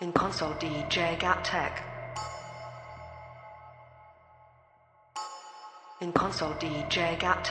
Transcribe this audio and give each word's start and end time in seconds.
In 0.00 0.12
console 0.12 0.54
DJ 0.54 1.16
Gap 1.20 1.44
Tech. 1.44 1.80
In 6.00 6.12
console 6.12 6.54
DJ 6.54 7.16
Gap 7.16 7.44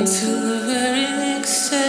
until 0.00 0.40
the 0.40 0.60
very 0.64 1.02
next 1.02 1.79